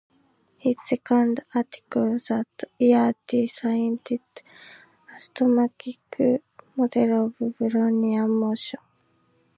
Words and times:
His 0.57 0.77
second 0.87 1.41
article 1.53 2.17
that 2.27 2.47
year 2.79 3.13
delineated 3.27 4.19
a 5.07 5.19
stochastic 5.19 6.39
model 6.75 7.27
of 7.39 7.53
Brownian 7.59 8.29
motion. 8.29 8.79